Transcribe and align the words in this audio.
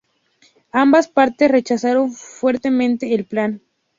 Ambas 0.71 1.07
partes 1.07 1.51
rechazaron 1.51 2.11
fuertemente 2.11 3.13
el 3.13 3.23
plan. 3.25 3.61